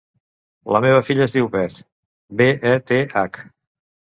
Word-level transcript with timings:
La 0.75 0.79
meva 0.85 1.01
filla 1.09 1.23
es 1.27 1.35
diu 1.35 1.49
Beth: 1.57 1.75
be, 2.41 2.49
e, 2.71 2.73
te, 2.93 2.99
hac. 3.23 3.41